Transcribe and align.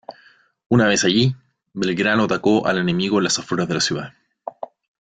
Una 0.69 0.87
vez 0.87 1.03
allí, 1.03 1.35
Belgrano 1.73 2.23
atacó 2.23 2.65
al 2.65 2.79
enemigo 2.79 3.19
en 3.19 3.25
las 3.25 3.37
afueras 3.37 3.67
de 3.67 3.73
la 3.75 3.81
ciudad. 3.81 4.13